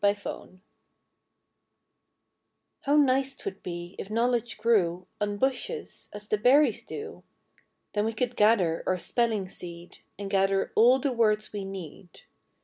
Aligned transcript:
EASY 0.03 0.23
KNOWLEDGE 0.29 0.59
How 2.85 2.95
nice 2.95 3.35
'twould 3.35 3.61
be 3.61 3.95
if 3.99 4.09
knowledge 4.09 4.57
grew 4.57 5.05
On 5.19 5.37
bushes, 5.37 6.09
as 6.11 6.27
the 6.27 6.39
berries 6.39 6.81
do! 6.83 7.23
Then 7.93 8.05
we 8.05 8.13
could 8.13 8.35
plant 8.35 8.61
our 8.87 8.97
spelling 8.97 9.47
seed, 9.47 9.99
And 10.17 10.27
gather 10.31 10.71
all 10.75 10.97
the 10.97 11.13
words 11.13 11.53
we 11.53 11.65
need. 11.65 12.21